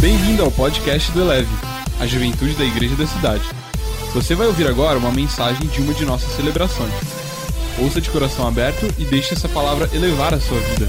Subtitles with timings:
[0.00, 1.50] Bem-vindo ao podcast do Eleve,
[2.00, 3.44] a juventude da igreja da cidade.
[4.14, 6.90] Você vai ouvir agora uma mensagem de uma de nossas celebrações.
[7.78, 10.86] Ouça de coração aberto e deixe essa palavra elevar a sua vida.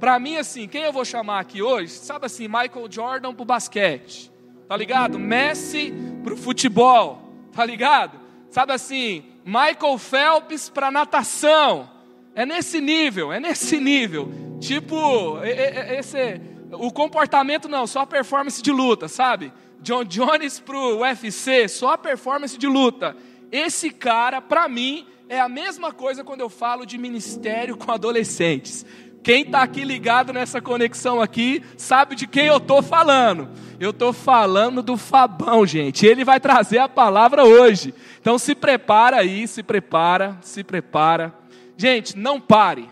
[0.00, 4.32] Pra mim, assim, quem eu vou chamar aqui hoje, sabe assim, Michael Jordan pro basquete,
[4.68, 5.16] tá ligado?
[5.16, 5.94] Messi
[6.24, 7.22] pro futebol,
[7.52, 8.18] tá ligado?
[8.50, 11.91] Sabe assim, Michael Phelps pra natação.
[12.34, 14.32] É nesse nível, é nesse nível.
[14.60, 16.40] Tipo, esse,
[16.72, 19.52] o comportamento não, só performance de luta, sabe?
[19.80, 23.16] John Jones pro UFC, só performance de luta.
[23.50, 28.86] Esse cara, pra mim, é a mesma coisa quando eu falo de ministério com adolescentes.
[29.22, 33.50] Quem está aqui ligado nessa conexão aqui sabe de quem eu estou falando.
[33.78, 36.04] Eu estou falando do Fabão, gente.
[36.06, 37.94] Ele vai trazer a palavra hoje.
[38.20, 41.41] Então se prepara aí, se prepara, se prepara.
[41.82, 42.88] Gente, não pare.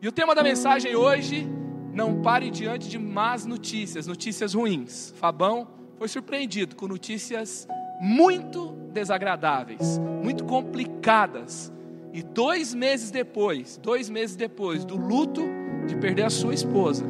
[0.00, 1.46] E o tema da mensagem hoje,
[1.92, 5.12] não pare diante de más notícias, notícias ruins.
[5.18, 7.68] Fabão foi surpreendido com notícias
[8.00, 11.70] muito desagradáveis, muito complicadas.
[12.14, 15.42] E dois meses depois, dois meses depois do luto
[15.86, 17.04] de perder a sua esposa,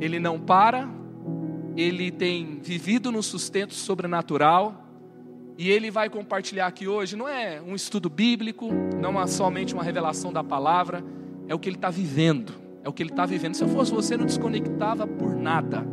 [0.00, 0.88] ele não para,
[1.76, 4.89] ele tem vivido no sustento sobrenatural,
[5.60, 9.82] e ele vai compartilhar aqui hoje, não é um estudo bíblico, não é somente uma
[9.82, 11.04] revelação da palavra,
[11.46, 13.54] é o que ele está vivendo, é o que ele está vivendo.
[13.54, 15.86] Se eu fosse você, não desconectava por nada.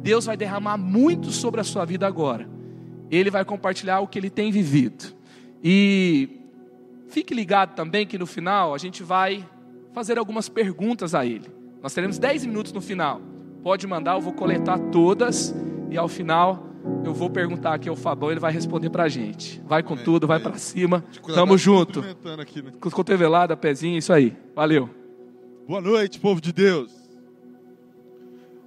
[0.00, 2.48] Deus vai derramar muito sobre a sua vida agora.
[3.10, 5.12] Ele vai compartilhar o que ele tem vivido.
[5.60, 6.28] E
[7.08, 9.44] fique ligado também que no final a gente vai
[9.92, 11.50] fazer algumas perguntas a ele.
[11.82, 13.20] Nós teremos 10 minutos no final.
[13.60, 15.52] Pode mandar, eu vou coletar todas
[15.90, 16.69] e ao final
[17.04, 19.60] eu vou perguntar aqui ao Fabão, ele vai responder pra gente.
[19.66, 20.40] Vai com é, tudo, vai é.
[20.40, 21.04] para cima.
[21.34, 22.04] Tamo junto.
[22.40, 22.72] Aqui, né?
[22.80, 24.36] Cotovelada, pezinho, isso aí.
[24.54, 24.88] Valeu.
[25.66, 26.90] Boa noite, povo de Deus.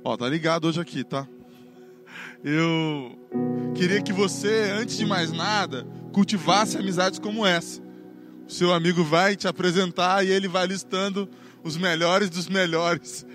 [0.03, 1.27] Ó, tá ligado hoje aqui, tá?
[2.43, 3.17] Eu
[3.73, 7.81] queria que você, antes de mais nada, cultivasse amizades como essa.
[8.47, 11.29] O seu amigo vai te apresentar e ele vai listando
[11.63, 13.25] os melhores dos melhores.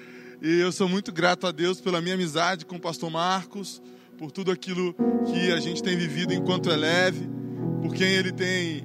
[0.42, 3.82] E eu sou muito grato a Deus pela minha amizade com o pastor Marcos,
[4.18, 4.94] por tudo aquilo
[5.30, 7.28] que a gente tem vivido enquanto é leve,
[7.80, 8.84] por quem ele tem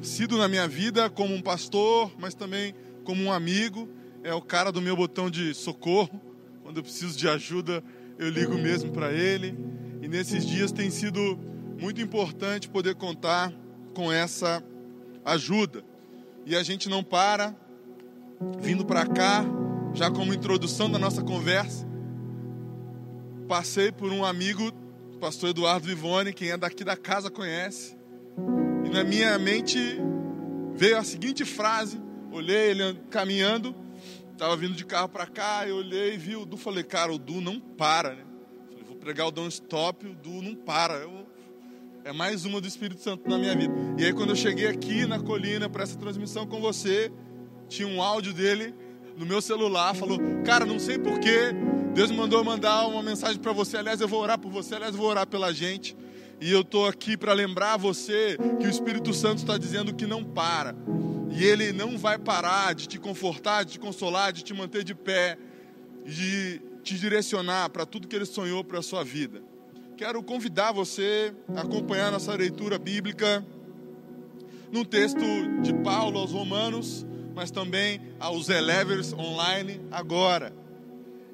[0.00, 2.72] sido na minha vida como um pastor, mas também
[3.02, 3.88] como um amigo.
[4.22, 6.20] É o cara do meu botão de socorro.
[6.62, 7.82] Quando eu preciso de ajuda,
[8.16, 9.58] eu ligo mesmo para ele.
[10.00, 11.38] E nesses dias tem sido
[11.78, 13.52] muito importante poder contar
[13.92, 14.62] com essa
[15.24, 15.82] ajuda.
[16.46, 17.56] E a gente não para,
[18.60, 19.44] vindo para cá,
[19.94, 21.89] já como introdução da nossa conversa,
[23.50, 24.70] passei por um amigo,
[25.20, 27.96] pastor Eduardo Vivone, quem é daqui da casa conhece.
[28.84, 29.76] E na minha mente
[30.72, 32.00] veio a seguinte frase:
[32.30, 33.74] olhei ele caminhando,
[34.30, 37.18] estava vindo de carro para cá, eu olhei e vi o Du, falei, cara, o
[37.18, 38.22] Du não para, né?
[38.68, 40.94] Falei, vou pregar o Don't Stop, o Du não para.
[40.98, 41.26] Eu,
[42.04, 43.74] é mais uma do Espírito Santo na minha vida.
[43.98, 47.10] E aí quando eu cheguei aqui na colina para essa transmissão com você,
[47.68, 48.72] tinha um áudio dele
[49.16, 51.52] no meu celular, falou, cara, não sei porquê,
[51.94, 53.76] Deus me mandou mandar uma mensagem para você.
[53.76, 54.76] Aliás, eu vou orar por você.
[54.76, 55.96] Aliás, eu vou orar pela gente.
[56.40, 60.22] E eu estou aqui para lembrar você que o Espírito Santo está dizendo que não
[60.22, 60.74] para.
[61.30, 64.94] E ele não vai parar de te confortar, de te consolar, de te manter de
[64.94, 65.36] pé,
[66.04, 69.42] de te direcionar para tudo que ele sonhou para a sua vida.
[69.96, 73.44] Quero convidar você a acompanhar nossa leitura bíblica
[74.72, 75.20] num texto
[75.60, 80.54] de Paulo aos Romanos, mas também aos Elevers online agora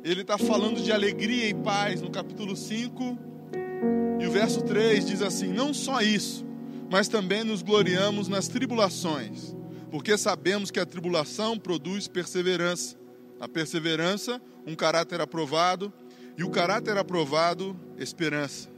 [0.06, 3.18] ele está falando de alegria e paz no capítulo 5.
[4.20, 6.46] E o verso 3 diz assim: Não só isso,
[6.88, 9.56] mas também nos gloriamos nas tribulações,
[9.90, 12.96] porque sabemos que a tribulação produz perseverança.
[13.40, 15.92] A perseverança, um caráter aprovado,
[16.38, 18.68] e o caráter aprovado, esperança.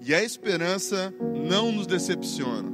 [0.00, 1.12] E a esperança
[1.48, 2.70] não nos decepciona,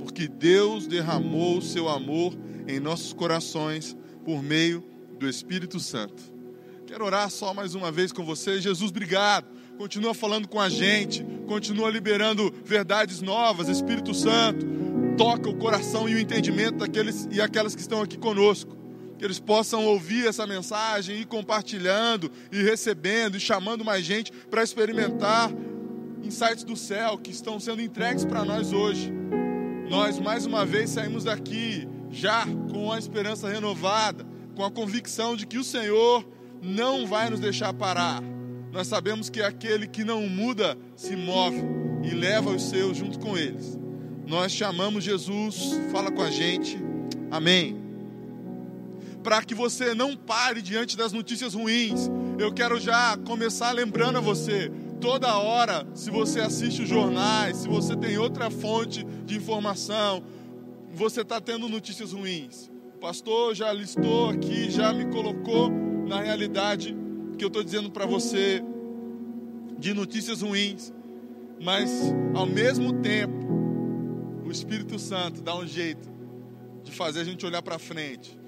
[0.00, 2.36] porque Deus derramou o seu amor
[2.66, 4.82] em nossos corações por meio
[5.16, 6.35] do Espírito Santo.
[6.96, 8.58] Quero orar só mais uma vez com você.
[8.58, 9.46] Jesus, obrigado.
[9.76, 13.68] Continua falando com a gente, continua liberando verdades novas.
[13.68, 14.64] Espírito Santo,
[15.14, 18.74] toca o coração e o entendimento daqueles e aquelas que estão aqui conosco.
[19.18, 24.62] Que eles possam ouvir essa mensagem e compartilhando e recebendo e chamando mais gente para
[24.62, 25.52] experimentar
[26.22, 29.12] insights do céu que estão sendo entregues para nós hoje.
[29.90, 35.46] Nós mais uma vez saímos daqui já com a esperança renovada, com a convicção de
[35.46, 36.34] que o Senhor
[36.66, 38.22] não vai nos deixar parar.
[38.72, 41.62] Nós sabemos que aquele que não muda se move
[42.02, 43.78] e leva os seus junto com eles.
[44.26, 46.78] Nós chamamos Jesus, fala com a gente.
[47.30, 47.82] Amém.
[49.22, 52.08] para que você não pare diante das notícias ruins.
[52.38, 54.70] Eu quero já começar lembrando a você,
[55.00, 60.22] toda hora, se você assiste os jornais, se você tem outra fonte de informação,
[60.92, 62.70] você está tendo notícias ruins.
[62.94, 65.72] O pastor já listou aqui, já me colocou
[66.06, 66.96] na realidade
[67.36, 68.62] que eu estou dizendo para você
[69.78, 70.92] de notícias ruins,
[71.60, 71.90] mas
[72.34, 73.34] ao mesmo tempo,
[74.44, 76.08] o Espírito Santo dá um jeito
[76.82, 78.38] de fazer a gente olhar para frente,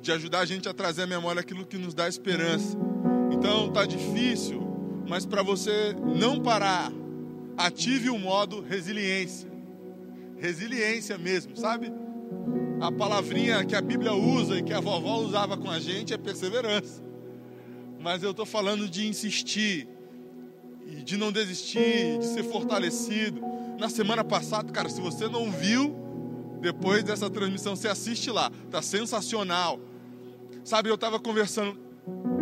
[0.00, 2.78] de ajudar a gente a trazer à memória aquilo que nos dá esperança.
[3.32, 4.62] Então tá difícil,
[5.08, 6.92] mas para você não parar,
[7.56, 9.50] ative o modo resiliência.
[10.38, 11.92] Resiliência mesmo, sabe?
[12.80, 16.16] A palavrinha que a Bíblia usa e que a vovó usava com a gente é
[16.16, 17.02] perseverança.
[18.00, 19.86] Mas eu estou falando de insistir,
[20.86, 23.42] e de não desistir, de ser fortalecido.
[23.78, 25.94] Na semana passada, cara, se você não viu,
[26.62, 29.78] depois dessa transmissão, você assiste lá, tá sensacional.
[30.64, 31.78] Sabe, eu estava conversando,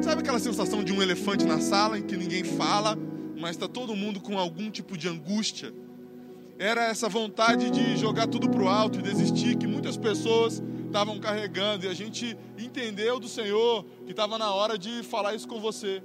[0.00, 2.96] sabe aquela sensação de um elefante na sala em que ninguém fala,
[3.36, 5.72] mas está todo mundo com algum tipo de angústia?
[6.58, 11.20] Era essa vontade de jogar tudo para o alto e desistir que muitas pessoas estavam
[11.20, 11.86] carregando.
[11.86, 16.02] E a gente entendeu do Senhor que estava na hora de falar isso com você.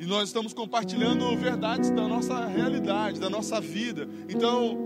[0.00, 4.08] E nós estamos compartilhando verdades da nossa realidade, da nossa vida.
[4.28, 4.78] Então,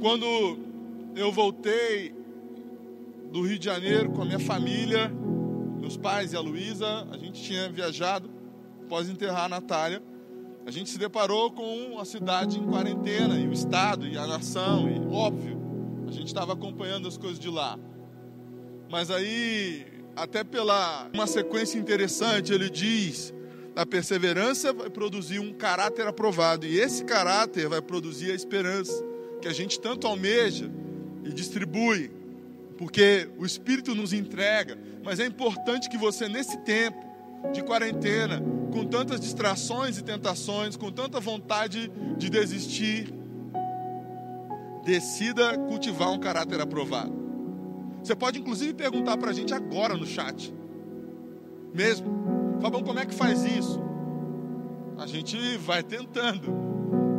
[0.00, 0.58] quando
[1.14, 2.14] eu voltei
[3.30, 5.12] do Rio de Janeiro com a minha família,
[5.78, 8.30] meus pais e a Luísa, a gente tinha viajado
[8.84, 10.00] após enterrar a Natália
[10.66, 14.90] a gente se deparou com a cidade em quarentena, e o Estado, e a nação,
[14.90, 15.56] e óbvio,
[16.08, 17.78] a gente estava acompanhando as coisas de lá.
[18.90, 19.86] Mas aí,
[20.16, 23.32] até pela uma sequência interessante, ele diz:
[23.76, 29.04] a perseverança vai produzir um caráter aprovado, e esse caráter vai produzir a esperança,
[29.40, 30.68] que a gente tanto almeja
[31.24, 32.10] e distribui,
[32.76, 37.06] porque o Espírito nos entrega, mas é importante que você, nesse tempo
[37.52, 38.42] de quarentena,
[38.76, 43.10] com tantas distrações e tentações, com tanta vontade de desistir,
[44.84, 47.10] decida cultivar um caráter aprovado.
[48.02, 50.54] Você pode inclusive perguntar para a gente agora no chat,
[51.72, 53.80] mesmo, Fabão, como é que faz isso?
[54.98, 56.52] A gente vai tentando,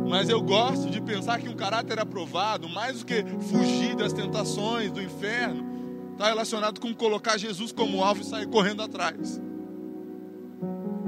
[0.08, 4.92] mas eu gosto de pensar que um caráter aprovado, mais do que fugir das tentações
[4.92, 9.40] do inferno, está relacionado com colocar Jesus como alvo e sair correndo atrás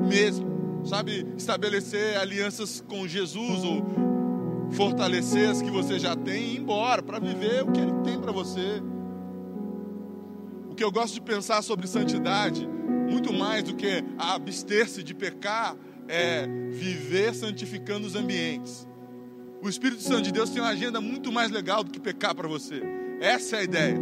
[0.07, 1.27] mesmo, sabe?
[1.37, 3.85] Estabelecer alianças com Jesus ou
[4.73, 8.21] fortalecer as que você já tem e ir embora para viver o que Ele tem
[8.21, 8.83] para você.
[10.69, 15.77] O que eu gosto de pensar sobre santidade, muito mais do que abster-se de pecar,
[16.09, 18.87] é viver santificando os ambientes.
[19.63, 22.49] O Espírito Santo de Deus tem uma agenda muito mais legal do que pecar para
[22.49, 22.83] você.
[23.21, 23.99] Essa é a ideia.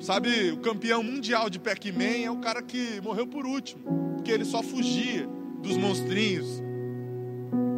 [0.00, 4.44] Sabe, o campeão mundial de Pac-Man é o cara que morreu por último porque ele
[4.44, 5.26] só fugia
[5.62, 6.62] dos monstrinhos.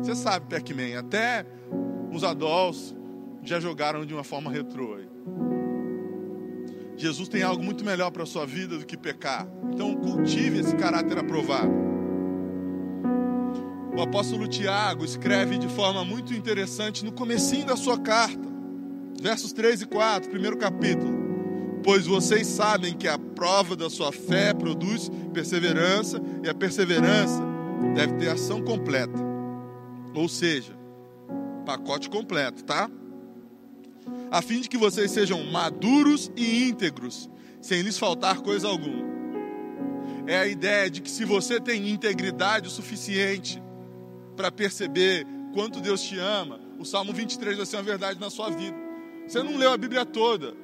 [0.03, 1.47] Você sabe, Pac-Man, até
[2.12, 2.94] os adultos
[3.44, 4.99] já jogaram de uma forma retrô.
[6.97, 9.47] Jesus tem algo muito melhor para a sua vida do que pecar.
[9.73, 11.73] Então cultive esse caráter aprovado.
[13.97, 18.49] O apóstolo Tiago escreve de forma muito interessante no comecinho da sua carta,
[19.21, 21.21] versos 3 e 4, primeiro capítulo
[21.82, 27.43] pois vocês sabem que a prova da sua fé produz perseverança, e a perseverança
[27.94, 29.19] deve ter ação completa.
[30.15, 30.72] Ou seja,
[31.65, 32.89] pacote completo, tá?
[34.31, 37.29] A fim de que vocês sejam maduros e íntegros,
[37.60, 39.12] sem lhes faltar coisa alguma.
[40.27, 43.62] É a ideia de que se você tem integridade o suficiente
[44.36, 48.51] para perceber quanto Deus te ama, o Salmo 23 vai ser uma verdade na sua
[48.51, 48.77] vida.
[49.27, 50.55] Você não leu a Bíblia toda,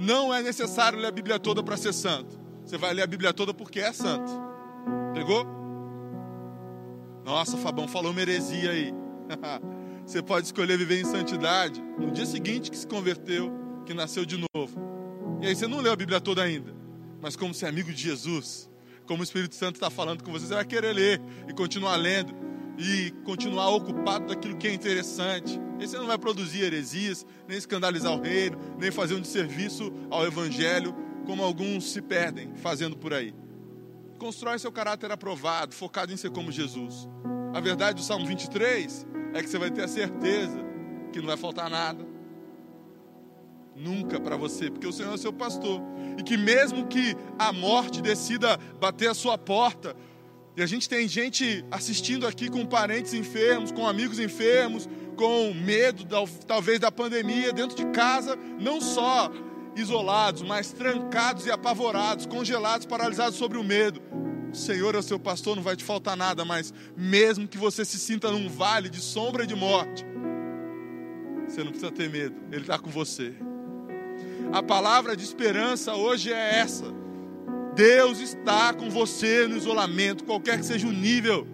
[0.00, 2.40] não é necessário ler a Bíblia toda para ser santo.
[2.64, 4.32] Você vai ler a Bíblia toda porque é santo.
[5.12, 5.46] Pegou?
[7.22, 8.94] Nossa, Fabão falou uma heresia aí.
[10.06, 13.52] Você pode escolher viver em santidade no dia seguinte que se converteu,
[13.84, 14.80] que nasceu de novo.
[15.40, 16.74] E aí você não leu a Bíblia toda ainda.
[17.20, 18.68] Mas como você é amigo de Jesus,
[19.06, 22.34] como o Espírito Santo está falando com você, você vai querer ler e continuar lendo
[22.80, 25.60] e continuar ocupado daquilo que é interessante.
[25.78, 30.26] E você não vai produzir heresias, nem escandalizar o reino, nem fazer um desserviço ao
[30.26, 30.94] evangelho,
[31.26, 33.34] como alguns se perdem fazendo por aí.
[34.18, 37.06] Constrói seu caráter aprovado, focado em ser como Jesus.
[37.52, 40.58] A verdade do Salmo 23 é que você vai ter a certeza
[41.12, 42.08] que não vai faltar nada.
[43.76, 45.80] Nunca para você, porque o Senhor é seu pastor.
[46.18, 49.96] E que mesmo que a morte decida bater a sua porta,
[50.56, 56.04] e a gente tem gente assistindo aqui com parentes enfermos, com amigos enfermos, com medo
[56.46, 59.30] talvez da pandemia dentro de casa, não só
[59.76, 64.02] isolados, mas trancados e apavorados, congelados, paralisados sobre o medo.
[64.52, 67.84] O Senhor é o seu pastor, não vai te faltar nada, mas mesmo que você
[67.84, 70.04] se sinta num vale de sombra e de morte,
[71.46, 73.32] você não precisa ter medo, Ele está com você.
[74.52, 76.99] A palavra de esperança hoje é essa.
[77.74, 81.46] Deus está com você no isolamento, qualquer que seja o nível.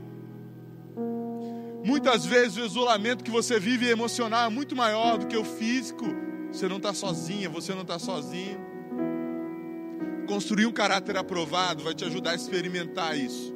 [1.85, 6.05] Muitas vezes o isolamento que você vive emocional é muito maior do que o físico.
[6.51, 8.59] Você não está sozinha, você não está sozinho.
[10.27, 13.55] Construir um caráter aprovado vai te ajudar a experimentar isso.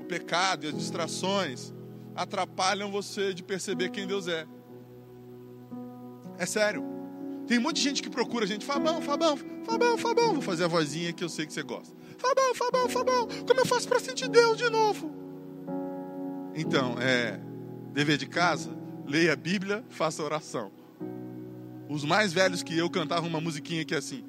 [0.00, 1.72] O pecado e as distrações
[2.14, 4.44] atrapalham você de perceber quem Deus é.
[6.36, 6.97] É sério.
[7.48, 8.64] Tem um monte de gente que procura a gente.
[8.64, 10.34] Fabão, Fabão, Fabão, Fabão.
[10.34, 11.96] Vou fazer a vozinha que eu sei que você gosta.
[12.18, 13.28] Fabão, Fabão, Fabão.
[13.46, 15.10] Como eu faço para sentir Deus de novo?
[16.54, 17.40] Então, é
[17.94, 18.70] dever de casa,
[19.06, 20.70] leia a Bíblia, faça oração.
[21.88, 24.22] Os mais velhos que eu cantavam uma musiquinha que é assim: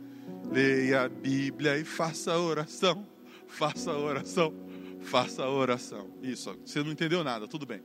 [0.50, 3.06] leia a Bíblia e faça oração,
[3.48, 4.54] faça oração,
[5.02, 6.08] faça oração.
[6.24, 7.82] Isso, você não entendeu nada, tudo bem.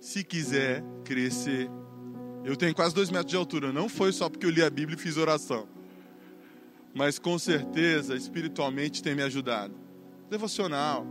[0.00, 1.68] Se quiser crescer
[2.44, 3.72] eu tenho quase dois metros de altura.
[3.72, 5.68] Não foi só porque eu li a Bíblia e fiz oração.
[6.94, 9.74] Mas com certeza, espiritualmente, tem me ajudado.
[10.28, 11.06] Devocional.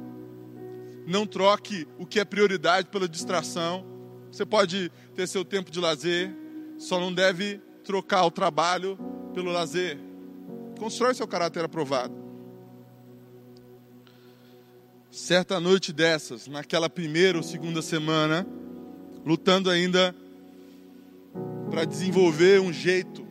[1.06, 3.86] Não troque o que é prioridade pela distração.
[4.32, 6.36] Você pode ter seu tempo de lazer,
[6.78, 8.98] só não deve trocar o trabalho
[9.34, 9.98] pelo lazer.
[10.78, 12.14] Constrói seu caráter aprovado.
[15.12, 18.46] Certa noite dessas, naquela primeira ou segunda semana,
[19.26, 20.16] lutando ainda
[21.70, 23.28] para desenvolver um jeito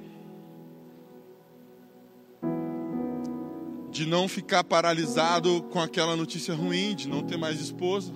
[3.90, 8.12] de não ficar paralisado com aquela notícia ruim, de não ter mais esposa,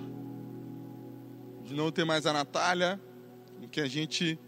[1.63, 3.01] de não ter mais a Natália,
[3.59, 4.39] com que a gente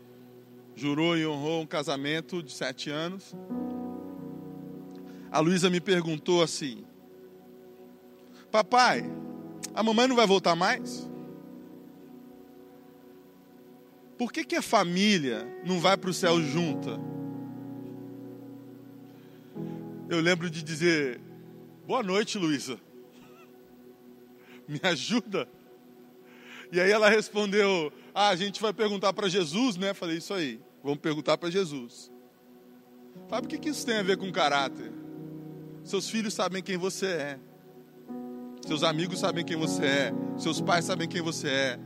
[0.76, 3.36] jurou e honrou um casamento de sete anos.
[5.32, 6.86] A Luísa me perguntou assim:
[8.50, 9.04] Papai,
[9.74, 11.10] a mamãe não vai voltar mais?
[14.18, 17.00] Por que, que a família não vai para o céu junta?
[20.10, 21.20] Eu lembro de dizer:
[21.86, 22.80] Boa noite, Luísa.
[24.68, 25.48] Me ajuda.
[26.72, 29.94] E aí ela respondeu: Ah, a gente vai perguntar para Jesus, né?
[29.94, 32.12] Falei: Isso aí, vamos perguntar para Jesus.
[33.30, 34.92] Sabe o que, que isso tem a ver com caráter?
[35.84, 37.40] Seus filhos sabem quem você é.
[38.66, 40.14] Seus amigos sabem quem você é.
[40.38, 41.80] Seus pais sabem quem você é.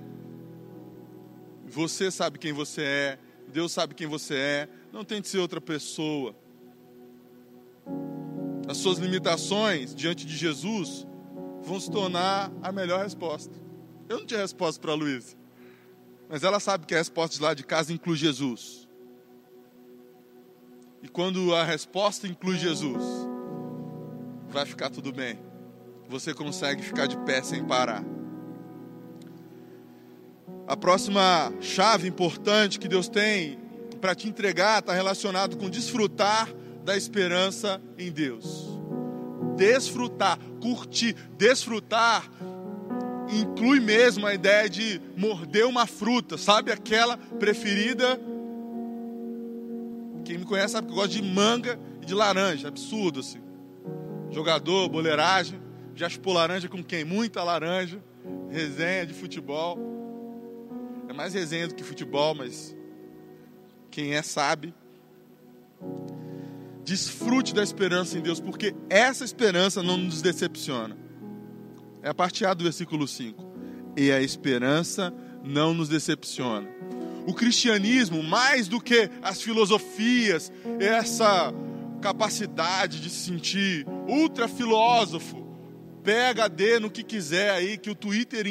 [1.69, 3.19] Você sabe quem você é,
[3.51, 4.69] Deus sabe quem você é.
[4.91, 6.35] Não tente ser outra pessoa.
[8.67, 11.07] As suas limitações diante de Jesus
[11.63, 13.53] vão se tornar a melhor resposta.
[14.07, 15.35] Eu não tinha resposta para a Luísa,
[16.27, 18.87] mas ela sabe que a resposta de lá de casa inclui Jesus.
[21.01, 23.03] E quando a resposta inclui Jesus,
[24.49, 25.39] vai ficar tudo bem.
[26.07, 28.03] Você consegue ficar de pé sem parar.
[30.69, 33.57] A próxima chave importante que Deus tem
[33.99, 36.47] para te entregar está relacionado com desfrutar
[36.85, 38.69] da esperança em Deus.
[39.57, 42.29] Desfrutar, curtir, desfrutar
[43.31, 48.21] inclui mesmo a ideia de morder uma fruta, sabe aquela preferida?
[50.23, 53.41] Quem me conhece sabe que eu gosto de manga e de laranja, absurdo assim.
[54.29, 55.59] Jogador, boleiragem,
[55.95, 57.03] já chupou laranja com quem?
[57.03, 57.99] Muita laranja,
[58.51, 59.98] resenha de futebol.
[61.09, 62.75] É mais resenha do que futebol, mas
[63.89, 64.75] quem é sabe.
[66.85, 70.95] Desfrute da esperança em Deus, porque essa esperança não nos decepciona.
[72.03, 73.43] É a parte A do versículo 5.
[73.97, 75.11] E a esperança
[75.43, 76.69] não nos decepciona.
[77.25, 81.51] O cristianismo, mais do que as filosofias, essa
[82.03, 85.43] capacidade de se sentir ultra filósofo,
[86.03, 88.45] PHD no que quiser aí, que o Twitter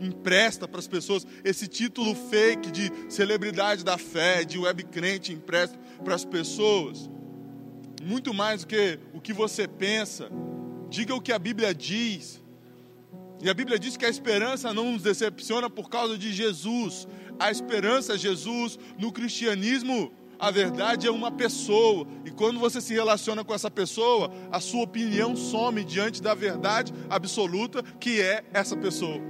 [0.00, 5.78] empresta para as pessoas esse título fake de celebridade da fé, de web crente empresta
[6.02, 7.10] para as pessoas.
[8.02, 10.30] Muito mais do que o que você pensa.
[10.88, 12.42] Diga o que a Bíblia diz.
[13.42, 17.06] E a Bíblia diz que a esperança não nos decepciona por causa de Jesus.
[17.38, 20.12] A esperança é Jesus no cristianismo.
[20.38, 24.84] A verdade é uma pessoa, e quando você se relaciona com essa pessoa, a sua
[24.84, 29.20] opinião some diante da verdade absoluta que é essa pessoa.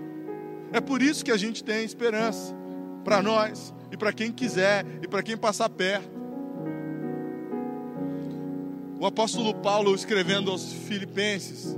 [0.73, 2.55] É por isso que a gente tem esperança
[3.05, 6.21] para nós e para quem quiser e para quem passar perto.
[9.01, 11.77] O apóstolo Paulo escrevendo aos Filipenses,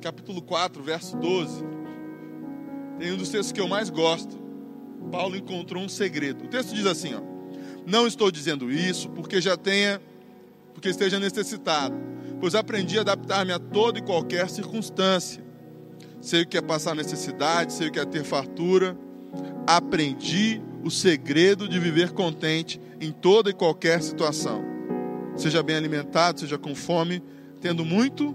[0.00, 1.64] capítulo 4, verso 12,
[2.98, 4.38] tem um dos textos que eu mais gosto.
[5.10, 6.44] Paulo encontrou um segredo.
[6.44, 7.20] O texto diz assim, ó:
[7.86, 10.00] Não estou dizendo isso porque já tenha
[10.74, 11.94] porque esteja necessitado,
[12.38, 15.42] pois aprendi a adaptar-me a toda e qualquer circunstância.
[16.20, 18.96] Sei o que é passar necessidade, sei o que é ter fartura.
[19.66, 24.62] Aprendi o segredo de viver contente em toda e qualquer situação.
[25.36, 27.22] Seja bem alimentado, seja com fome,
[27.60, 28.34] tendo muito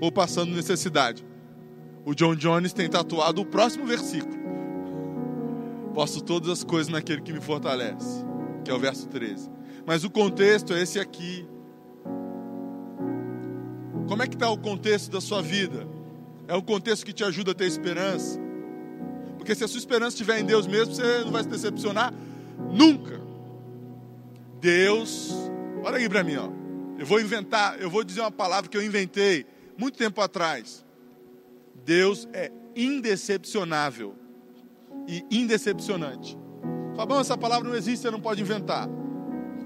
[0.00, 1.24] ou passando necessidade.
[2.04, 4.36] O John Jones tem tatuado o próximo versículo.
[5.92, 8.24] Posso todas as coisas naquele que me fortalece,
[8.64, 9.50] que é o verso 13.
[9.86, 11.46] Mas o contexto é esse aqui.
[14.06, 15.95] Como é que está o contexto da sua vida?
[16.48, 18.38] É um contexto que te ajuda a ter esperança?
[19.36, 22.12] Porque se a sua esperança estiver em Deus mesmo, você não vai se decepcionar
[22.72, 23.20] nunca.
[24.60, 25.32] Deus,
[25.82, 26.50] olha aqui para mim, ó.
[26.98, 30.84] Eu vou inventar, eu vou dizer uma palavra que eu inventei muito tempo atrás.
[31.84, 34.14] Deus é indecepcionável
[35.06, 36.36] e indecepcionante.
[36.96, 38.88] Fabão, essa palavra não existe, você não pode inventar.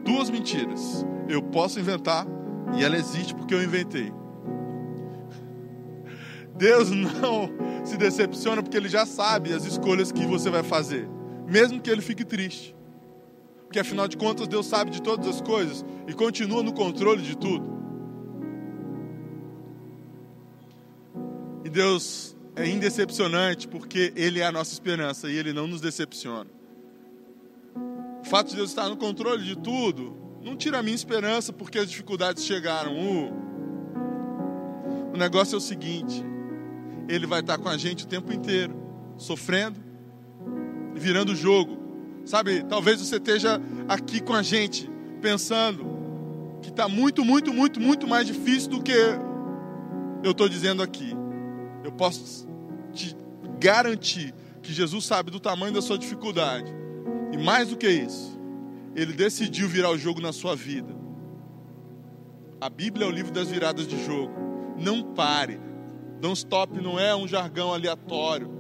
[0.05, 1.07] Duas mentiras.
[1.29, 2.27] Eu posso inventar
[2.77, 4.13] e ela existe porque eu inventei.
[6.61, 7.51] Deus não
[7.87, 11.09] se decepciona porque Ele já sabe as escolhas que você vai fazer,
[11.49, 12.77] mesmo que Ele fique triste.
[13.65, 17.35] Porque afinal de contas, Deus sabe de todas as coisas e continua no controle de
[17.35, 17.81] tudo.
[21.65, 26.51] E Deus é indecepcionante porque Ele é a nossa esperança e Ele não nos decepciona.
[28.23, 31.79] O fato de Deus estar no controle de tudo não tira a minha esperança porque
[31.79, 32.99] as dificuldades chegaram.
[32.99, 33.33] Uh,
[35.15, 36.23] o negócio é o seguinte:
[37.11, 38.75] ele vai estar com a gente o tempo inteiro,
[39.17, 39.79] sofrendo
[40.95, 41.79] e virando o jogo.
[42.25, 44.89] Sabe, talvez você esteja aqui com a gente,
[45.21, 45.85] pensando
[46.63, 48.93] que está muito, muito, muito, muito mais difícil do que
[50.23, 51.13] eu estou dizendo aqui.
[51.83, 52.47] Eu posso
[52.93, 53.17] te
[53.59, 56.73] garantir que Jesus sabe do tamanho da sua dificuldade.
[57.33, 58.39] E mais do que isso,
[58.95, 60.95] Ele decidiu virar o jogo na sua vida.
[62.61, 64.33] A Bíblia é o livro das viradas de jogo.
[64.79, 65.59] Não pare,
[66.21, 68.51] Don't stop não é um jargão aleatório,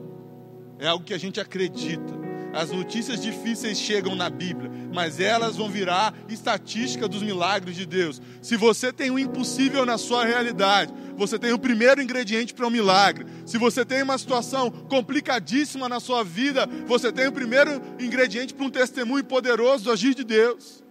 [0.78, 2.18] é algo que a gente acredita.
[2.52, 8.20] As notícias difíceis chegam na Bíblia, mas elas vão virar estatística dos milagres de Deus.
[8.42, 12.66] Se você tem o um impossível na sua realidade, você tem o primeiro ingrediente para
[12.66, 13.24] um milagre.
[13.46, 18.66] Se você tem uma situação complicadíssima na sua vida, você tem o primeiro ingrediente para
[18.66, 20.82] um testemunho poderoso do agir de Deus.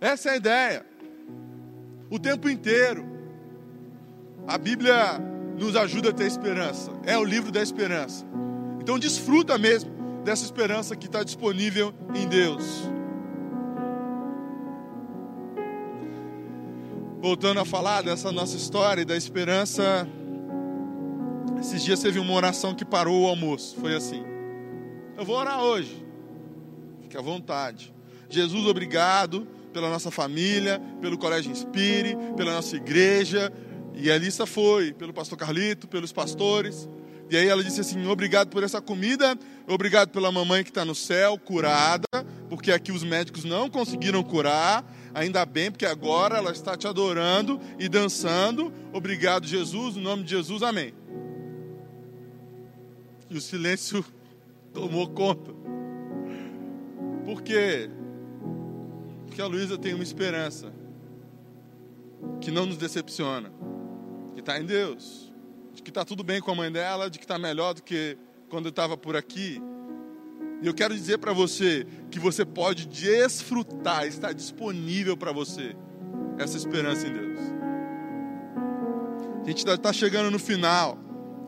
[0.00, 0.86] Essa é a ideia.
[2.10, 3.19] O tempo inteiro.
[4.46, 5.18] A Bíblia
[5.58, 6.90] nos ajuda a ter esperança.
[7.04, 8.24] É o livro da esperança.
[8.80, 9.90] Então desfruta mesmo
[10.24, 12.64] dessa esperança que está disponível em Deus.
[17.20, 20.08] Voltando a falar dessa nossa história e da esperança,
[21.60, 23.76] esses dias teve uma oração que parou o almoço.
[23.78, 24.24] Foi assim:
[25.16, 26.04] Eu vou orar hoje.
[27.02, 27.92] Fique à vontade.
[28.30, 33.52] Jesus, obrigado pela nossa família, pelo Colégio Inspire, pela nossa igreja,
[34.02, 36.88] e a lista foi pelo pastor Carlito, pelos pastores.
[37.28, 40.94] E aí ela disse assim: obrigado por essa comida, obrigado pela mamãe que está no
[40.94, 42.08] céu, curada,
[42.48, 44.84] porque aqui os médicos não conseguiram curar.
[45.12, 48.72] Ainda bem, porque agora ela está te adorando e dançando.
[48.92, 50.94] Obrigado, Jesus, no nome de Jesus, amém.
[53.28, 54.04] E o silêncio
[54.72, 55.52] tomou conta.
[57.24, 57.90] Por quê?
[59.26, 60.72] Porque a Luísa tem uma esperança
[62.40, 63.52] que não nos decepciona
[64.34, 65.32] que está em Deus,
[65.72, 68.16] de que está tudo bem com a mãe dela, de que está melhor do que
[68.48, 69.60] quando estava por aqui.
[70.62, 75.74] E eu quero dizer para você que você pode desfrutar, está disponível para você
[76.38, 77.38] essa esperança em Deus.
[79.42, 80.98] A gente está chegando no final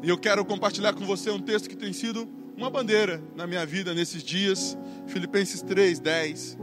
[0.03, 3.67] e eu quero compartilhar com você um texto que tem sido uma bandeira na minha
[3.67, 4.79] vida nesses dias.
[5.07, 6.59] Filipenses 3, 10.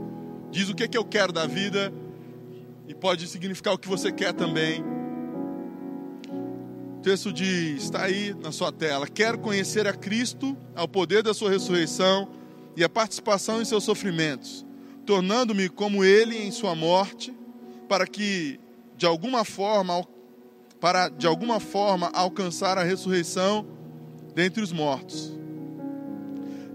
[0.50, 1.92] Diz o que, que eu quero da vida
[2.88, 4.82] e pode significar o que você quer também.
[7.00, 11.32] O texto diz, está aí na sua tela: Quero conhecer a Cristo, ao poder da
[11.32, 12.28] sua ressurreição
[12.76, 14.66] e a participação em seus sofrimentos,
[15.06, 17.34] tornando-me como ele em sua morte,
[17.88, 18.60] para que
[18.98, 20.06] de alguma forma
[20.78, 23.66] para de alguma forma alcançar a ressurreição
[24.34, 25.32] dentre os mortos.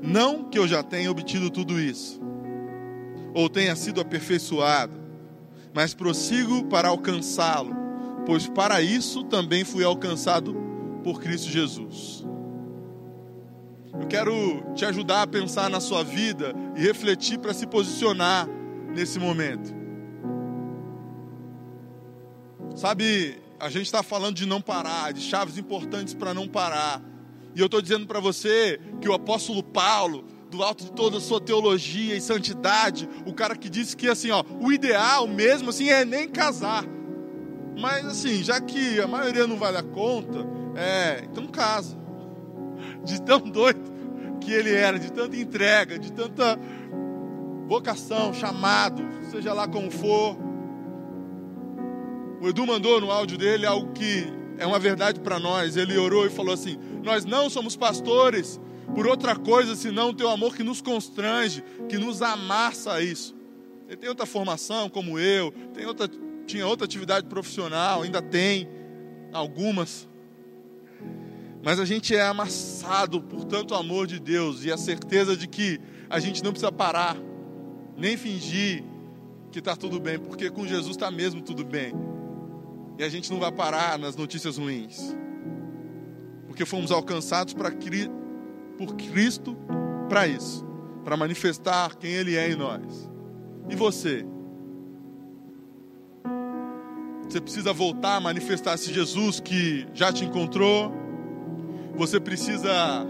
[0.01, 2.19] Não que eu já tenha obtido tudo isso,
[3.31, 4.99] ou tenha sido aperfeiçoado,
[5.71, 7.84] mas prossigo para alcançá-lo
[8.25, 10.55] pois para isso também fui alcançado
[11.03, 12.25] por Cristo Jesus.
[13.99, 14.33] Eu quero
[14.73, 18.47] te ajudar a pensar na sua vida e refletir para se posicionar
[18.93, 19.73] nesse momento.
[22.75, 27.01] Sabe, a gente está falando de não parar, de chaves importantes para não parar.
[27.55, 31.21] E eu estou dizendo para você que o apóstolo Paulo, do alto de toda a
[31.21, 35.89] sua teologia e santidade, o cara que disse que assim, ó, o ideal mesmo assim
[35.89, 36.85] é nem casar.
[37.79, 41.97] Mas assim, já que a maioria não vai dar conta, é, então casa.
[43.03, 43.95] De tão doido
[44.41, 46.59] que ele era, de tanta entrega, de tanta
[47.67, 50.37] vocação, chamado, seja lá como for.
[52.41, 55.75] O Edu mandou no áudio dele algo que é uma verdade para nós.
[55.75, 58.59] Ele orou e falou assim: Nós não somos pastores
[58.93, 63.35] por outra coisa senão o teu amor que nos constrange, que nos amassa a isso.
[63.87, 66.09] Ele tem outra formação, como eu, tem outra,
[66.45, 68.69] tinha outra atividade profissional, ainda tem
[69.33, 70.07] algumas.
[71.63, 75.79] Mas a gente é amassado por tanto amor de Deus e a certeza de que
[76.09, 77.17] a gente não precisa parar,
[77.97, 78.83] nem fingir
[79.51, 81.93] que está tudo bem, porque com Jesus está mesmo tudo bem.
[82.97, 85.15] E a gente não vai parar nas notícias ruins,
[86.47, 87.71] porque fomos alcançados para
[88.77, 89.57] por Cristo
[90.07, 90.65] para isso,
[91.03, 93.09] para manifestar quem Ele é em nós.
[93.69, 94.25] E você?
[97.35, 100.89] Você precisa voltar a manifestar esse Jesus que já te encontrou.
[101.97, 103.05] Você precisa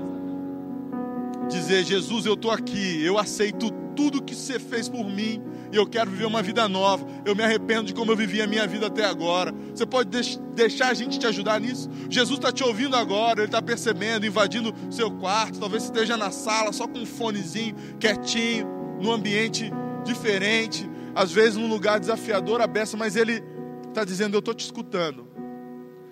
[1.48, 5.86] dizer: Jesus, eu estou aqui, eu aceito tudo que você fez por mim e eu
[5.86, 7.06] quero viver uma vida nova.
[7.24, 9.54] Eu me arrependo de como eu vivi a minha vida até agora.
[9.76, 10.10] Você pode
[10.56, 11.88] deixar a gente te ajudar nisso?
[12.10, 15.60] Jesus está te ouvindo agora, ele está percebendo, invadindo seu quarto.
[15.60, 19.72] Talvez esteja na sala só com um fonezinho, quietinho, num ambiente
[20.04, 23.54] diferente, às vezes num lugar desafiador, a beça, mas ele
[23.96, 25.28] está dizendo: Eu estou te escutando.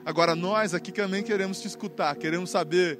[0.05, 2.99] Agora, nós aqui também queremos te escutar, queremos saber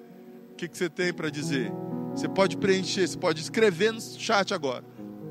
[0.51, 1.71] o que, que você tem para dizer.
[2.13, 4.83] Você pode preencher, você pode escrever no chat agora.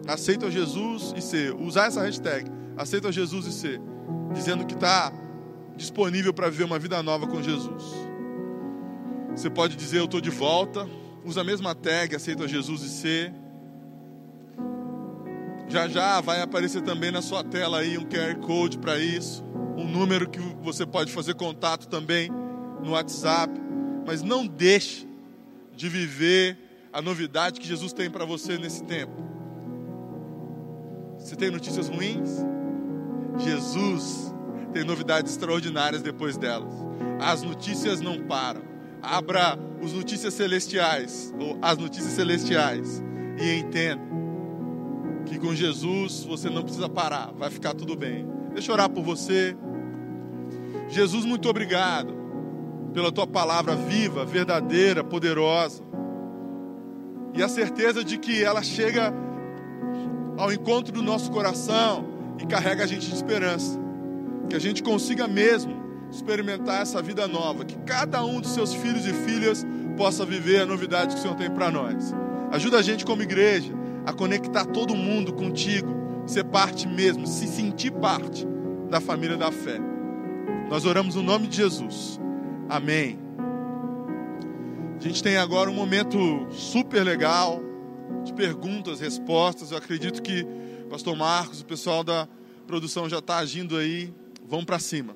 [0.07, 1.55] Aceita Jesus e ser.
[1.55, 2.51] Usar essa hashtag.
[2.77, 3.81] Aceita Jesus e ser.
[4.35, 5.13] Dizendo que está
[5.77, 7.85] disponível para viver uma vida nova com Jesus.
[9.35, 10.89] Você pode dizer eu estou de volta.
[11.25, 13.33] Usa a mesma tag, aceita Jesus e ser.
[15.73, 19.43] Já já vai aparecer também na sua tela aí um QR Code para isso.
[19.75, 22.31] Um número que você pode fazer contato também
[22.83, 23.59] no WhatsApp.
[24.07, 25.09] Mas não deixe
[25.75, 26.59] de viver
[26.93, 29.15] a novidade que Jesus tem para você nesse tempo.
[31.19, 32.45] Você tem notícias ruins?
[33.39, 34.31] Jesus
[34.75, 36.75] tem novidades extraordinárias depois delas.
[37.19, 38.61] As notícias não param.
[39.01, 43.03] Abra os notícias celestiais, ou as notícias celestiais,
[43.41, 44.12] e entenda
[45.33, 48.27] que com Jesus você não precisa parar, vai ficar tudo bem.
[48.53, 49.57] Deixa eu orar por você.
[50.89, 52.13] Jesus, muito obrigado
[52.93, 55.83] pela tua palavra viva, verdadeira, poderosa
[57.35, 59.13] e a certeza de que ela chega
[60.37, 62.05] ao encontro do nosso coração
[62.39, 63.81] e carrega a gente de esperança.
[64.51, 69.07] Que a gente consiga mesmo experimentar essa vida nova, que cada um dos seus filhos
[69.07, 69.65] e filhas
[69.97, 72.15] possa viver a novidade que o Senhor tem para nós.
[72.51, 77.91] Ajuda a gente como igreja a conectar todo mundo contigo, ser parte mesmo, se sentir
[77.93, 78.47] parte
[78.89, 79.79] da família da fé.
[80.69, 82.21] Nós oramos no nome de Jesus.
[82.69, 83.19] Amém.
[84.99, 87.61] A gente tem agora um momento super legal
[88.25, 89.71] de perguntas, respostas.
[89.71, 90.47] Eu acredito que
[90.85, 92.29] o pastor Marcos, o pessoal da
[92.67, 94.15] produção já está agindo aí.
[94.49, 95.15] Vamos para cima.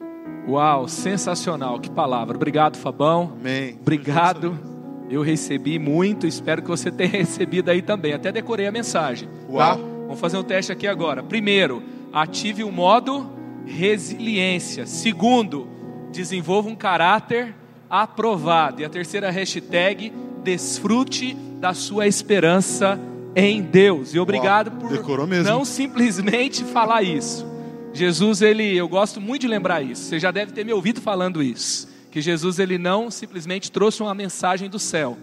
[0.48, 1.80] Uau, sensacional.
[1.80, 2.36] Que palavra.
[2.36, 3.32] Obrigado, Fabão.
[3.38, 3.78] Amém.
[3.80, 4.75] Obrigado.
[5.10, 8.12] Eu recebi muito, espero que você tenha recebido aí também.
[8.12, 9.28] Até decorei a mensagem.
[9.28, 9.52] Tá?
[9.52, 9.76] Uau.
[9.76, 9.82] Tá?
[10.06, 11.22] Vamos fazer um teste aqui agora.
[11.22, 13.30] Primeiro, ative o modo
[13.66, 14.86] resiliência.
[14.86, 15.68] Segundo,
[16.12, 17.54] desenvolva um caráter
[17.90, 18.82] aprovado.
[18.82, 22.98] E a terceira hashtag, desfrute da sua esperança
[23.34, 24.14] em Deus.
[24.14, 24.92] E obrigado Uau, por
[25.28, 27.46] não simplesmente falar isso.
[27.92, 30.04] Jesus, ele, eu gosto muito de lembrar isso.
[30.04, 34.14] Você já deve ter me ouvido falando isso, que Jesus ele não simplesmente trouxe uma
[34.14, 35.18] mensagem do céu.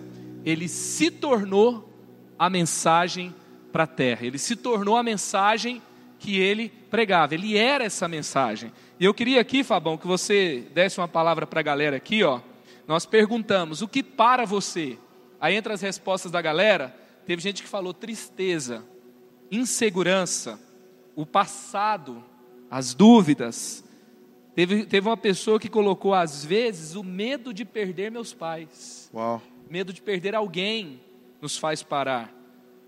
[0.46, 1.92] Ele se tornou
[2.38, 3.34] a mensagem
[3.72, 4.28] para a terra.
[4.28, 5.82] Ele se tornou a mensagem
[6.20, 7.34] que ele pregava.
[7.34, 8.72] Ele era essa mensagem.
[9.00, 12.40] E eu queria aqui, Fabão, que você desse uma palavra para a galera aqui, ó.
[12.88, 14.96] Nós perguntamos: o que para você?
[15.42, 18.86] Aí, entre as respostas da galera, teve gente que falou tristeza,
[19.50, 20.60] insegurança,
[21.16, 22.24] o passado,
[22.70, 23.84] as dúvidas.
[24.56, 29.10] Teve, teve uma pessoa que colocou, às vezes, o medo de perder meus pais.
[29.14, 29.42] Uau.
[29.70, 31.02] Medo de perder alguém
[31.42, 32.32] nos faz parar.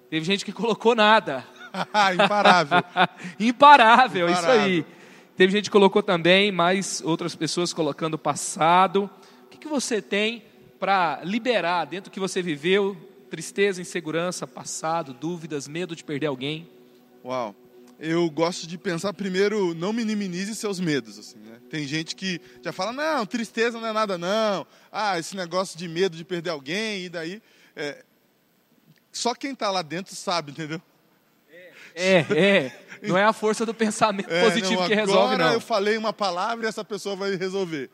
[0.09, 1.45] Teve gente que colocou nada.
[2.13, 2.77] Imparável.
[2.77, 4.85] Imparável, Imparável, isso aí.
[5.35, 9.09] Teve gente que colocou também, mas outras pessoas colocando o passado
[9.65, 10.43] que você tem
[10.79, 12.95] para liberar dentro do que você viveu?
[13.31, 16.69] Tristeza, insegurança, passado, dúvidas, medo de perder alguém?
[17.23, 17.55] Uau.
[17.99, 21.17] Eu gosto de pensar primeiro, não minimize seus medos.
[21.17, 21.54] Assim, né?
[21.69, 24.65] Tem gente que já fala, não, tristeza não é nada não.
[24.91, 27.41] Ah, esse negócio de medo de perder alguém, e daí...
[27.75, 28.03] É...
[29.11, 30.81] só quem está lá dentro sabe, entendeu?
[31.95, 32.85] É, é.
[33.07, 35.53] Não é a força do pensamento É, positivo não, que resolve, agora não.
[35.53, 37.89] eu falei uma palavra e essa pessoa vai resolver.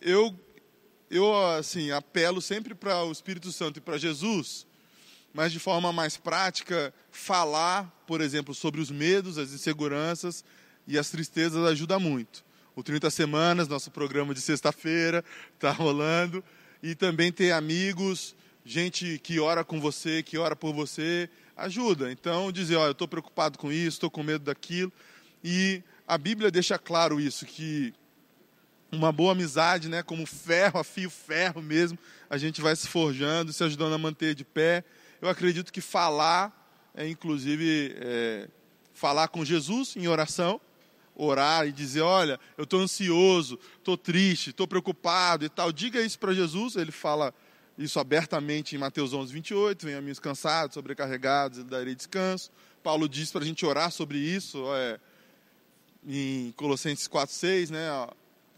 [0.00, 0.34] Eu,
[1.10, 4.66] eu assim, apelo sempre para o Espírito Santo e para Jesus,
[5.32, 10.44] mas de forma mais prática, falar, por exemplo, sobre os medos, as inseguranças
[10.86, 12.44] e as tristezas ajuda muito.
[12.74, 16.42] O 30 Semanas, nosso programa de sexta-feira, está rolando.
[16.82, 22.10] E também ter amigos, gente que ora com você, que ora por você, ajuda.
[22.10, 24.92] Então, dizer, ó, eu estou preocupado com isso, estou com medo daquilo.
[25.42, 27.92] E a Bíblia deixa claro isso, que
[28.92, 33.52] uma boa amizade, né, como ferro, a fio ferro mesmo, a gente vai se forjando,
[33.52, 34.84] se ajudando a manter de pé.
[35.20, 38.48] Eu acredito que falar, é inclusive é,
[38.92, 40.60] falar com Jesus em oração,
[41.20, 45.70] orar e dizer, olha, eu estou ansioso, estou triste, estou preocupado e tal.
[45.70, 47.34] Diga isso para Jesus, ele fala
[47.76, 52.50] isso abertamente em Mateus 11, 28, venha a mim cansados, sobrecarregados, e darei descanso.
[52.82, 54.98] Paulo diz para a gente orar sobre isso, é,
[56.06, 57.88] em Colossenses 4, 6, né,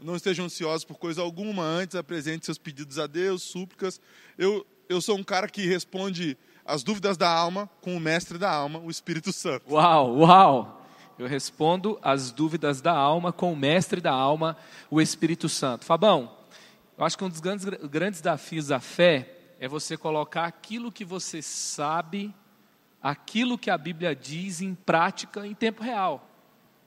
[0.00, 4.00] não estejam ansiosos por coisa alguma, antes apresente seus pedidos a Deus, súplicas.
[4.36, 8.50] Eu, eu sou um cara que responde as dúvidas da alma com o mestre da
[8.50, 9.72] alma, o Espírito Santo.
[9.72, 10.81] Uau, uau!
[11.18, 14.56] Eu respondo as dúvidas da alma com o mestre da alma,
[14.90, 15.84] o Espírito Santo.
[15.84, 16.36] Fabão,
[16.96, 21.04] eu acho que um dos grandes, grandes desafios da fé é você colocar aquilo que
[21.04, 22.34] você sabe,
[23.02, 26.28] aquilo que a Bíblia diz em prática em tempo real.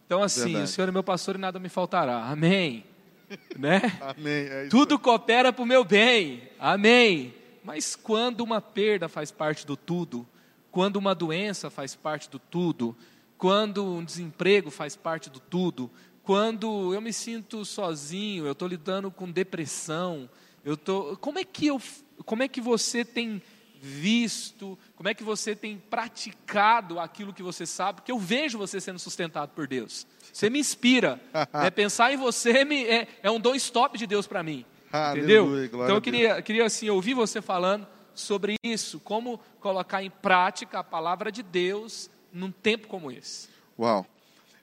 [0.06, 0.64] Então, assim, Verdade.
[0.66, 2.26] o Senhor é meu pastor e nada me faltará.
[2.26, 2.84] Amém.
[3.58, 3.82] né?
[4.02, 4.48] Amém.
[4.48, 4.68] É.
[4.68, 6.50] Tudo coopera para o meu bem.
[6.60, 7.34] Amém.
[7.64, 10.28] Mas quando uma perda faz parte do tudo,
[10.72, 12.96] quando uma doença faz parte do tudo,
[13.38, 15.90] quando um desemprego faz parte do tudo,
[16.24, 20.30] quando eu me sinto sozinho, eu estou lidando com depressão,
[20.64, 21.80] eu tô, como é que eu,
[22.26, 23.42] como é que você tem
[23.80, 27.98] visto, como é que você tem praticado aquilo que você sabe?
[28.02, 30.08] Porque eu vejo você sendo sustentado por Deus.
[30.34, 31.20] Você me inspira.
[31.54, 31.70] né?
[31.70, 34.66] Pensar em você me- é, é um dom stop de Deus para mim.
[35.12, 35.44] Entendeu?
[35.46, 40.80] Aleluia, Então eu queria, queria assim, ouvir você falando sobre isso, como colocar em prática
[40.80, 43.48] a palavra de Deus num tempo como esse.
[43.80, 44.06] Uau.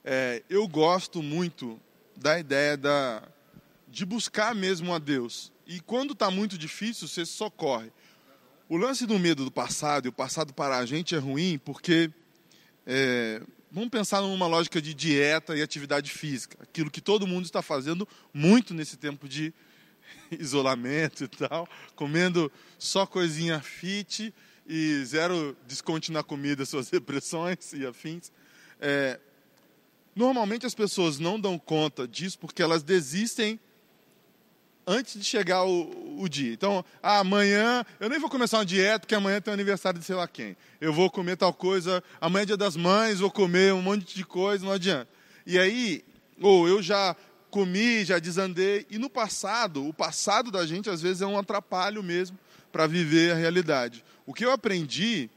[0.05, 1.81] É, eu gosto muito
[2.15, 3.23] da ideia da,
[3.89, 5.51] de buscar mesmo a Deus.
[5.67, 7.91] E quando está muito difícil, você socorre.
[8.69, 12.11] O lance do medo do passado, e o passado para a gente é ruim porque
[12.87, 17.63] é, vamos pensar numa lógica de dieta e atividade física, aquilo que todo mundo está
[17.63, 19.53] fazendo muito nesse tempo de
[20.31, 24.35] isolamento e tal, comendo só coisinha fit
[24.67, 28.33] e zero desconto na comida, suas depressões e afins.
[28.81, 29.19] É,
[30.15, 33.59] normalmente as pessoas não dão conta disso porque elas desistem
[34.87, 36.53] antes de chegar o, o dia.
[36.53, 40.05] Então, ah, amanhã eu nem vou começar uma dieta porque amanhã tem o aniversário de
[40.05, 40.57] sei lá quem.
[40.81, 44.25] Eu vou comer tal coisa, amanhã é dia das mães, vou comer um monte de
[44.25, 45.09] coisa, não adianta.
[45.47, 46.05] E aí,
[46.41, 47.17] ou eu já
[47.51, 48.87] comi, já desandei.
[48.91, 52.39] E no passado, o passado da gente às vezes é um atrapalho mesmo
[52.73, 54.05] para viver a realidade.
[54.25, 55.31] O que eu aprendi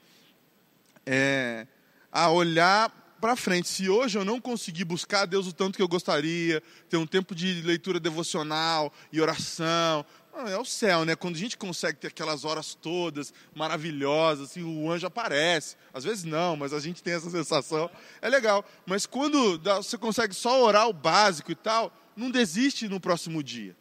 [1.06, 1.67] é
[2.12, 3.67] a olhar para frente.
[3.67, 7.08] Se hoje eu não conseguir buscar a Deus o tanto que eu gostaria, ter um
[7.08, 10.06] tempo de leitura devocional e oração,
[10.48, 11.15] é o céu, né?
[11.15, 15.78] Quando a gente consegue ter aquelas horas todas maravilhosas, assim, o anjo aparece.
[15.93, 17.89] Às vezes não, mas a gente tem essa sensação.
[18.21, 18.65] É legal.
[18.86, 23.76] Mas quando você consegue só orar o básico e tal, não desiste no próximo dia.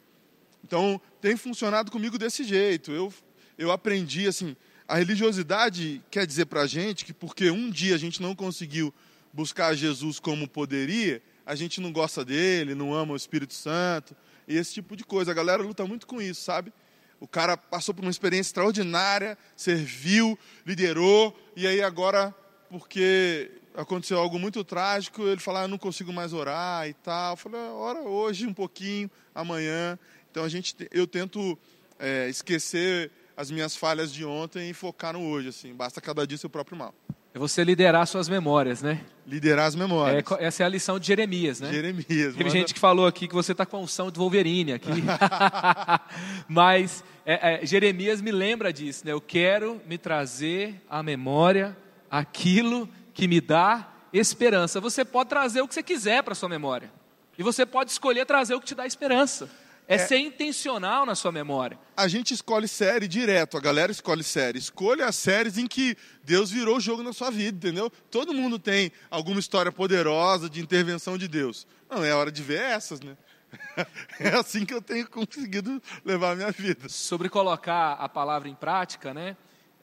[0.63, 2.91] Então, tem funcionado comigo desse jeito.
[2.91, 3.13] Eu,
[3.57, 4.55] eu aprendi, assim,
[4.87, 8.93] a religiosidade quer dizer para a gente que porque um dia a gente não conseguiu
[9.33, 14.15] buscar Jesus como poderia, a gente não gosta dele, não ama o Espírito Santo,
[14.47, 15.31] e esse tipo de coisa.
[15.31, 16.71] A galera luta muito com isso, sabe?
[17.19, 22.33] O cara passou por uma experiência extraordinária, serviu, liderou, e aí agora,
[22.69, 27.33] porque aconteceu algo muito trágico, ele fala, ah, eu não consigo mais orar e tal.
[27.33, 29.97] Eu falei, "Ah, ora hoje um pouquinho, amanhã.
[30.31, 31.57] Então a gente, te- eu tento
[31.99, 35.73] é, esquecer as minhas falhas de ontem e focar no hoje, assim.
[35.73, 36.93] Basta cada dia seu próprio mal.
[37.33, 39.01] É você liderar suas memórias, né?
[39.27, 40.23] Liderar as É, memórias.
[40.23, 41.69] co- essa é a lição de Jeremias, né?
[41.69, 42.05] Jeremias.
[42.07, 44.89] Teve manda- gente que falou aqui que você está com a unção de Wolverine aqui.
[46.47, 49.11] Mas é, é, Jeremias me lembra disso, né?
[49.11, 51.75] Eu quero me trazer à memória
[52.09, 54.79] aquilo que me dá esperança.
[54.79, 56.91] Você pode trazer o que você quiser para sua memória.
[57.37, 59.49] E você pode escolher trazer o que te dá esperança.
[59.87, 61.77] É, ser intencional na sua memória.
[61.95, 64.57] A gente escolhe série direto, a galera escolhe série.
[64.57, 67.91] Escolha as séries em que Deus virou o jogo na sua vida, entendeu?
[68.09, 71.67] Todo mundo tem alguma história poderosa de intervenção de Deus.
[71.89, 73.15] Não, é hora de ver essas, né?
[74.19, 76.89] É assim que eu tenho conseguido levar a minha vida.
[76.89, 79.37] sobre colocar a palavra em prática, né?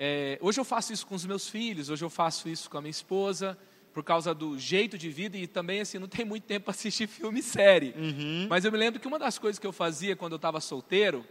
[0.05, 2.81] é, hoje eu faço isso com os meus filhos, hoje eu faço isso com a
[2.81, 3.57] minha esposa,
[3.93, 7.07] por causa do jeito de vida e também assim não tem muito tempo para assistir
[7.07, 7.95] filme e série.
[7.97, 8.47] Uhum.
[8.49, 11.25] Mas eu me lembro que uma das coisas que eu fazia quando eu estava solteiro,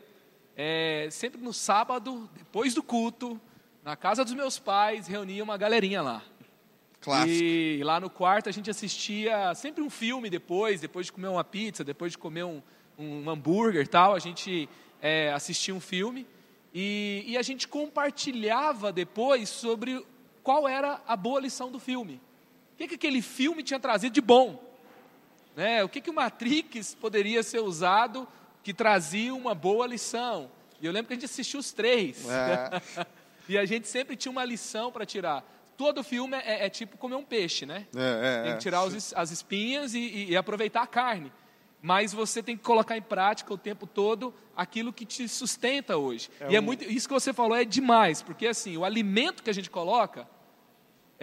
[0.55, 3.39] é, sempre no sábado, depois do culto,
[3.83, 6.23] na casa dos meus pais, reunia uma galerinha lá.
[6.99, 7.43] Clássico.
[7.43, 11.43] E lá no quarto a gente assistia sempre um filme depois, depois de comer uma
[11.43, 12.61] pizza, depois de comer um,
[12.97, 14.69] um hambúrguer e tal, a gente
[15.01, 16.27] é, assistia um filme
[16.71, 20.05] e, e a gente compartilhava depois sobre
[20.43, 22.21] qual era a boa lição do filme.
[22.73, 24.61] O que, que aquele filme tinha trazido de bom?
[25.55, 25.83] Né?
[25.83, 28.27] O que, que o Matrix poderia ser usado
[28.63, 30.49] que trazia uma boa lição?
[30.81, 32.27] E eu lembro que a gente assistiu os três.
[32.29, 33.05] É.
[33.47, 35.43] e a gente sempre tinha uma lição para tirar.
[35.77, 37.87] Todo filme é, é, tipo comer um peixe, né?
[37.95, 38.55] É, é, Tem é.
[38.55, 41.31] que tirar os- as espinhas e, e- e aproveitar a carne.
[41.81, 46.29] Mas você tem que colocar em prática o tempo todo aquilo que te sustenta hoje.
[46.49, 49.53] e é muito, isso que você falou é demais, porque assim, o alimento que a
[49.53, 50.27] gente coloca,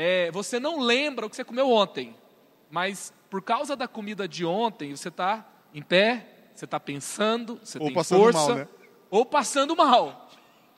[0.00, 2.14] é, você não lembra o que você comeu ontem,
[2.70, 7.78] mas por causa da comida de ontem, você está em pé, você está pensando, você
[7.80, 8.68] Ou tem força, mal, né?
[9.10, 10.30] ou passando mal.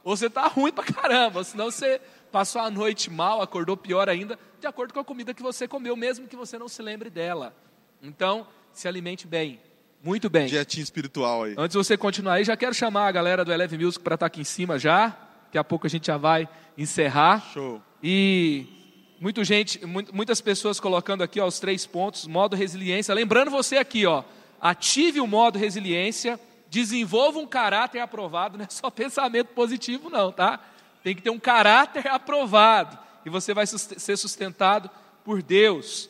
[0.03, 2.01] Ou você está ruim pra caramba, senão você
[2.33, 5.95] passou a noite mal, acordou pior ainda, de acordo com a comida que você comeu,
[5.95, 7.55] mesmo que você não se lembre dela.
[8.03, 9.61] Então, se alimente bem,
[10.03, 10.47] muito bem.
[10.47, 11.55] Dietinha espiritual aí.
[11.59, 14.25] Antes de você continuar aí, já quero chamar a galera do Eleve Music para estar
[14.25, 15.09] aqui em cima já.
[15.45, 17.45] Daqui a pouco a gente já vai encerrar.
[17.53, 17.83] Show.
[18.03, 18.80] E
[19.21, 23.15] muito gente, mu- muitas pessoas colocando aqui ó, os três pontos, modo resiliência.
[23.15, 24.25] Lembrando você aqui, ó,
[24.61, 30.59] ative o modo resiliência, desenvolva um caráter aprovado, não é só pensamento positivo não, tá?
[31.05, 34.91] Tem que ter um caráter aprovado e você vai ser sustentado
[35.25, 36.09] por Deus.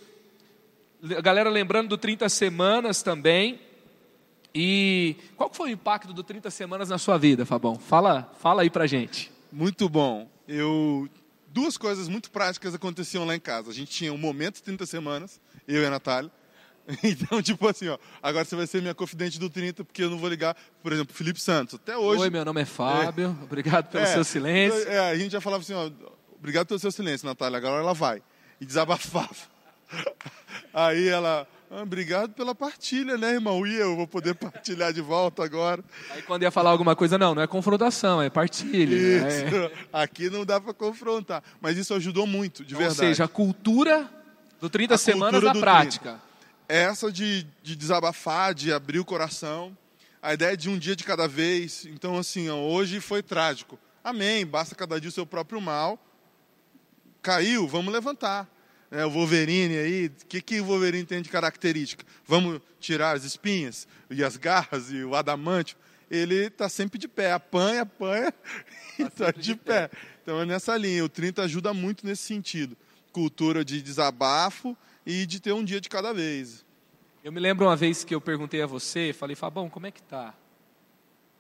[1.03, 3.59] Galera lembrando do 30 semanas também.
[4.55, 7.77] E qual foi o impacto do 30 semanas na sua vida, Fabão?
[7.77, 9.31] Fala, fala aí pra gente.
[9.53, 10.29] Muito bom.
[10.47, 11.09] Eu
[11.53, 13.71] duas coisas muito práticas aconteciam lá em casa.
[13.71, 16.31] A gente tinha um momento 30 semanas, eu e a Natália.
[17.05, 20.19] Então, tipo assim, ó, agora você vai ser minha confidente do 30, porque eu não
[20.19, 21.77] vou ligar, por exemplo, Felipe Santos.
[21.77, 22.23] Até hoje.
[22.23, 23.39] Oi, meu nome é Fábio.
[23.45, 24.89] Obrigado pelo É, seu silêncio.
[24.89, 25.89] É, a gente já falava assim, ó,
[26.37, 27.59] obrigado pelo seu silêncio, Natália.
[27.59, 28.21] Agora ela vai.
[28.61, 29.37] E desabafava.
[30.75, 33.65] Aí ela, ah, obrigado pela partilha, né, irmão?
[33.67, 35.85] E eu vou poder partilhar de volta agora.
[36.11, 38.95] Aí quando ia falar alguma coisa, não, não é confrontação, é partilha.
[38.95, 39.45] Isso.
[39.45, 39.71] né?
[39.93, 41.43] Aqui não dá para confrontar.
[41.61, 42.99] Mas isso ajudou muito, de Ou verdade.
[42.99, 44.11] seja, a cultura
[44.61, 46.21] do 30 A semanas na do prática.
[46.69, 49.77] essa de, de desabafar, de abrir o coração,
[50.23, 51.87] a ideia de um dia de cada vez.
[51.87, 53.79] Então, assim, ó, hoje foi trágico.
[54.03, 55.99] Amém, basta cada dia o seu próprio mal.
[57.23, 58.49] Caiu, vamos levantar.
[58.91, 62.05] É, o Wolverine aí, o que, que o Wolverine tem de característica?
[62.27, 65.77] Vamos tirar as espinhas e as garras e o adamante.
[66.11, 68.35] Ele está sempre de pé, apanha, apanha
[68.99, 69.91] e está sempre de de pé.
[70.23, 71.05] Então é nessa linha.
[71.05, 72.77] O 30 ajuda muito nesse sentido.
[73.13, 74.77] Cultura de desabafo
[75.07, 76.65] e de ter um dia de cada vez.
[77.23, 80.03] Eu me lembro uma vez que eu perguntei a você, falei, Fabão, como é que
[80.03, 80.35] tá?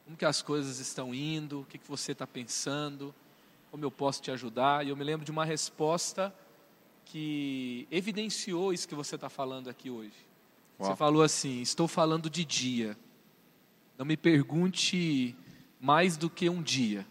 [0.04, 1.62] Como que as coisas estão indo?
[1.62, 3.12] O que, que você está pensando?
[3.72, 4.86] Como eu posso te ajudar?
[4.86, 6.32] E eu me lembro de uma resposta
[7.10, 10.12] que evidenciou isso que você está falando aqui hoje.
[10.78, 10.90] Uau.
[10.90, 12.96] Você falou assim: estou falando de dia.
[13.98, 15.34] Não me pergunte
[15.80, 17.04] mais do que um dia.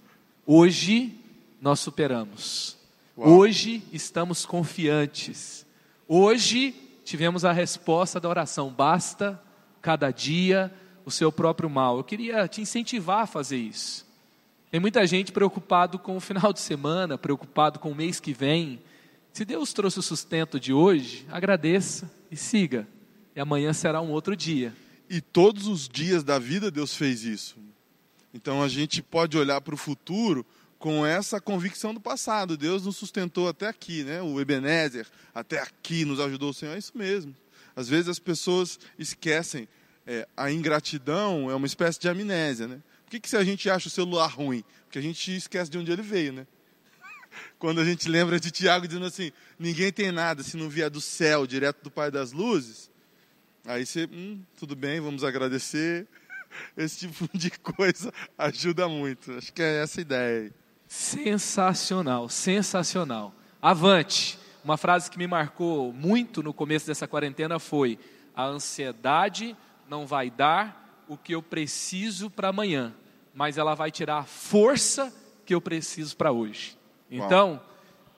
[0.45, 1.13] Hoje
[1.62, 2.77] nós superamos.
[3.17, 3.29] Uau.
[3.29, 5.65] Hoje estamos confiantes.
[6.07, 8.69] Hoje tivemos a resposta da oração.
[8.69, 9.41] Basta
[9.81, 11.97] cada dia o seu próprio mal.
[11.97, 14.07] Eu queria te incentivar a fazer isso.
[14.71, 18.79] Tem muita gente preocupado com o final de semana, preocupado com o mês que vem.
[19.34, 22.88] Se Deus trouxe o sustento de hoje, agradeça e siga.
[23.36, 24.76] E amanhã será um outro dia.
[25.10, 27.58] E todos os dias da vida Deus fez isso.
[28.34, 30.46] Então a gente pode olhar para o futuro
[30.78, 32.58] com essa convicção do passado.
[32.58, 34.22] Deus nos sustentou até aqui, né?
[34.22, 36.76] O Ebenezer, até aqui nos ajudou o Senhor.
[36.76, 37.36] É isso mesmo.
[37.76, 39.68] Às vezes as pessoas esquecem.
[40.06, 42.82] é, a ingratidão é uma espécie de amnésia, né?
[43.06, 44.63] Por que, que se a gente acha o celular ruim?
[44.86, 46.48] Porque a gente esquece de onde ele veio, né?
[47.58, 51.02] Quando a gente lembra de Tiago dizendo assim: ninguém tem nada se não vier do
[51.02, 52.90] céu, direto do Pai das Luzes.
[53.65, 56.08] Aí você, hum, tudo bem, vamos agradecer.
[56.75, 59.32] Esse tipo de coisa ajuda muito.
[59.34, 60.52] Acho que é essa a ideia aí.
[60.88, 63.34] Sensacional, sensacional.
[63.62, 64.40] Avante.
[64.63, 68.00] Uma frase que me marcou muito no começo dessa quarentena foi:
[68.36, 69.56] a ansiedade
[69.88, 72.94] não vai dar o que eu preciso para amanhã,
[73.34, 75.13] mas ela vai tirar a força
[75.46, 76.79] que eu preciso para hoje.
[77.10, 77.60] Então,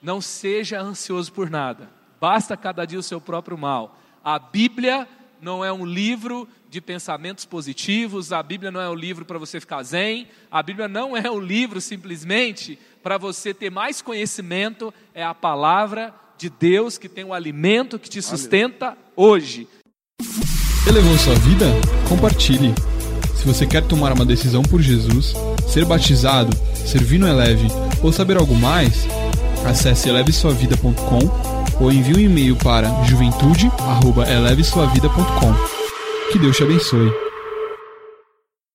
[0.01, 1.89] não seja ansioso por nada.
[2.19, 3.97] Basta cada dia o seu próprio mal.
[4.23, 5.07] A Bíblia
[5.41, 9.59] não é um livro de pensamentos positivos, a Bíblia não é o livro para você
[9.59, 15.23] ficar zen, a Bíblia não é o livro simplesmente para você ter mais conhecimento, é
[15.23, 19.67] a palavra de Deus que tem o alimento que te sustenta hoje.
[20.87, 21.65] Elevou sua vida?
[22.07, 22.73] Compartilhe.
[23.35, 25.33] Se você quer tomar uma decisão por Jesus,
[25.67, 27.67] ser batizado, servir no Eleve
[28.01, 29.07] ou saber algo mais,
[29.65, 31.19] acesse elevesuavida.com
[31.79, 35.53] ou envie um e-mail para juventude@elevesuavida.com.
[36.31, 37.30] Que Deus te abençoe.